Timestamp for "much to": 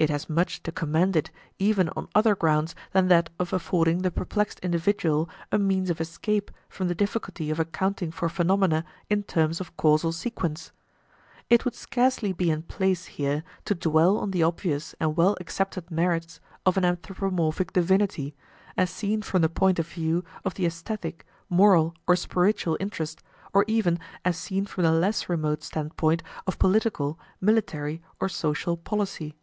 0.28-0.72